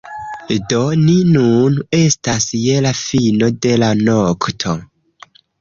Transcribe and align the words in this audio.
Do, 0.71 0.79
ni 1.01 1.17
nun 1.35 1.77
estas 1.99 2.47
je 2.63 2.79
la 2.89 2.95
fino 3.03 3.53
de 3.67 3.77
la 3.85 3.93
nokto 4.03 4.79